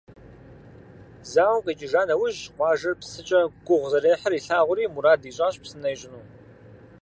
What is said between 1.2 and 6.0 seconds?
Зауэм къикӏыжа нэужь, къуажэр псыкӏэ гугъу зэрехьыр илъагъури, мурад ищӏащ псынэ